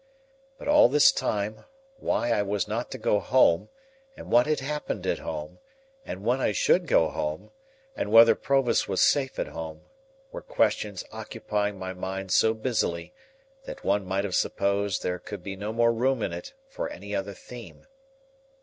But 0.57 0.67
all 0.67 0.89
this 0.89 1.11
time, 1.11 1.63
why 1.97 2.31
I 2.31 2.41
was 2.41 2.67
not 2.67 2.89
to 2.89 2.97
go 2.97 3.19
home, 3.19 3.69
and 4.17 4.31
what 4.31 4.47
had 4.47 4.59
happened 4.59 5.05
at 5.05 5.19
home, 5.19 5.59
and 6.03 6.23
when 6.25 6.41
I 6.41 6.53
should 6.53 6.87
go 6.87 7.09
home, 7.09 7.51
and 7.95 8.11
whether 8.11 8.33
Provis 8.33 8.87
was 8.87 8.99
safe 8.99 9.37
at 9.37 9.49
home, 9.49 9.81
were 10.31 10.41
questions 10.41 11.03
occupying 11.11 11.77
my 11.77 11.93
mind 11.93 12.31
so 12.31 12.55
busily, 12.55 13.13
that 13.65 13.83
one 13.83 14.03
might 14.03 14.23
have 14.23 14.33
supposed 14.35 15.03
there 15.03 15.19
could 15.19 15.43
be 15.43 15.55
no 15.55 15.71
more 15.71 15.93
room 15.93 16.23
in 16.23 16.33
it 16.33 16.55
for 16.67 16.89
any 16.89 17.13
other 17.15 17.35
theme. 17.35 17.85